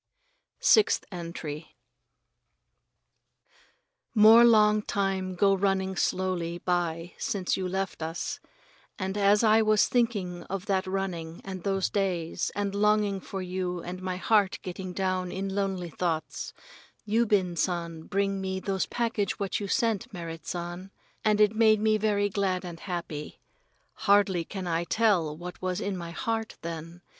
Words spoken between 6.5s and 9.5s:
by since you have left us, and as